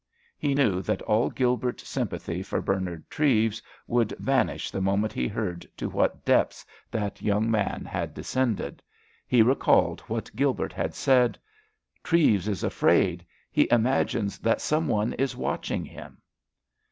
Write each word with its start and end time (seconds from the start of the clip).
He 0.39 0.55
knew 0.55 0.81
that 0.81 1.03
all 1.03 1.29
Gilbert's 1.29 1.87
sympathy 1.87 2.41
for 2.41 2.59
Bernard 2.59 3.07
Treves 3.07 3.61
would 3.85 4.15
vanish 4.17 4.71
the 4.71 4.81
moment 4.81 5.13
he 5.13 5.27
heard 5.27 5.67
to 5.77 5.87
what 5.89 6.25
depths 6.25 6.65
that 6.89 7.21
young 7.21 7.51
man 7.51 7.85
had 7.85 8.15
descended. 8.15 8.81
He 9.27 9.43
recalled 9.43 10.01
what 10.07 10.35
Gilbert 10.35 10.73
had 10.73 10.95
said: 10.95 11.37
"Treves 12.03 12.47
is 12.47 12.63
afraid. 12.63 13.23
He 13.51 13.67
imagines 13.69 14.39
that 14.39 14.59
some 14.59 14.87
one 14.87 15.13
is 15.13 15.35
watching 15.35 15.85
him." 15.85 16.17